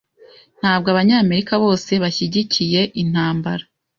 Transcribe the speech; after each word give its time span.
Ntabwo 0.59 0.87
Abanyamerika 0.93 1.53
bose 1.63 1.91
bashyigikiye 2.03 2.81
intambara. 3.01 3.63